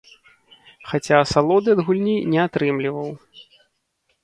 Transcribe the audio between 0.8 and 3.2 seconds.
Хаця асалоды ад гульні не атрымліваў.